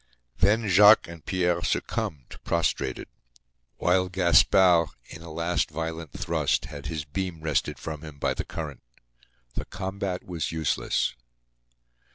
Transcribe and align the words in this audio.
Then 0.39 0.67
Jacques 0.67 1.07
and 1.07 1.23
Pierre 1.23 1.61
succumbed, 1.61 2.39
prostrated; 2.43 3.07
while 3.77 4.09
Gaspard, 4.09 4.89
in 5.05 5.21
a 5.21 5.31
last 5.31 5.69
violent 5.69 6.11
thrust, 6.11 6.65
had 6.65 6.87
his 6.87 7.05
beam 7.05 7.41
wrested 7.41 7.77
from 7.77 8.01
him 8.01 8.17
by 8.17 8.33
the 8.33 8.43
current. 8.43 8.81
The 9.53 9.65
combat 9.65 10.23
was 10.23 10.51
useless. 10.51 11.13